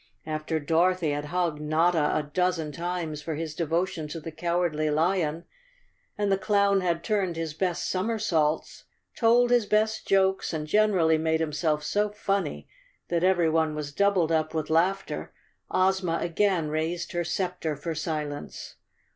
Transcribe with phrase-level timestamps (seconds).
[0.25, 5.45] After Dorothy had hugged Notta a dozen times for his devotion to the Cowardly lion,
[6.17, 8.85] and the clown had turned his best somersaults,
[9.15, 12.67] told his best jokes and gen¬ erally made himself so funny
[13.09, 15.31] that everyone was doubled up with laughter,
[15.69, 18.77] Ozma again raised her scepter for silence.